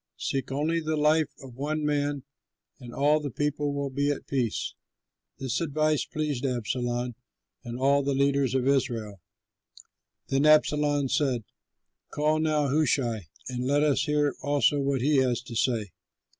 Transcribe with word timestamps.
Seek 0.17 0.51
only 0.51 0.79
the 0.79 0.97
life 0.97 1.29
of 1.43 1.53
one 1.53 1.85
man, 1.85 2.23
and 2.79 2.91
all 2.91 3.19
the 3.19 3.29
people 3.29 3.71
will 3.71 3.91
be 3.91 4.09
at 4.09 4.25
peace." 4.25 4.73
This 5.37 5.61
advice 5.61 6.05
pleased 6.05 6.43
Absalom 6.43 7.13
and 7.63 7.77
all 7.77 8.01
the 8.01 8.15
leaders 8.15 8.55
of 8.55 8.67
Israel. 8.67 9.21
Then 10.29 10.47
Absalom 10.47 11.07
said, 11.07 11.43
"Call 12.09 12.39
now 12.39 12.69
Hushai 12.69 13.27
and 13.47 13.67
let 13.67 13.83
us 13.83 14.05
hear 14.05 14.33
also 14.41 14.79
what 14.79 15.01
he 15.01 15.17
has 15.17 15.39
to 15.43 15.55
say." 15.55 15.91